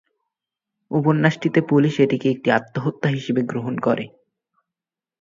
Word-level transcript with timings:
উপন্যাসটিতে 0.91 1.59
police 1.69 1.93
এটিকে 1.99 2.27
একটি 2.29 2.49
আত্মহত্যা 2.51 3.09
হিসেবে 3.09 3.41
গ্রহণ 3.43 3.75
করে। 3.77 4.05